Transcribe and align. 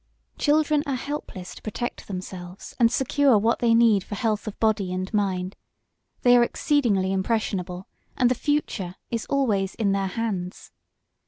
Children 0.39 0.81
are 0.87 0.95
helpless 0.95 1.53
to 1.53 1.61
protect 1.61 2.07
themselves 2.07 2.75
and 2.79 2.91
secure 2.91 3.37
what 3.37 3.59
they 3.59 3.75
need 3.75 4.03
for 4.03 4.15
health 4.15 4.47
of 4.47 4.59
body 4.59 4.91
and 4.91 5.13
mind; 5.13 5.55
they 6.23 6.35
are 6.35 6.41
exceedingly 6.43 7.13
impressionable; 7.13 7.87
and 8.17 8.27
the 8.27 8.33
future 8.33 8.95
is 9.11 9.27
always 9.27 9.75
in 9.75 9.91
their 9.91 10.07
hands. 10.07 10.71